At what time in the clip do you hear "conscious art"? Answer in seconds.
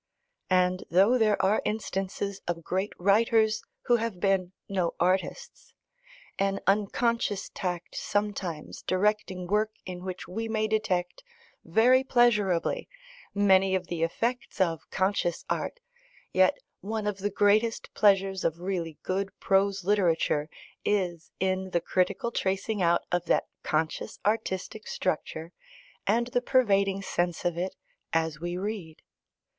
14.89-15.79